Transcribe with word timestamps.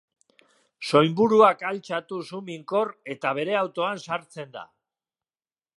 Soinburuak 0.91 1.61
altxatu 1.73 2.21
suminkor 2.31 2.93
eta 3.17 3.37
bere 3.41 3.57
autoan 3.61 4.05
sartzen 4.09 4.53
da. 4.59 4.65